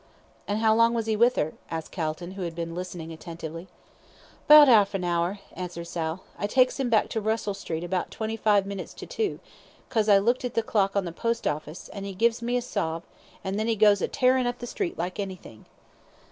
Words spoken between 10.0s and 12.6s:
I looked at the clock on the Post Office, an' 'e gives me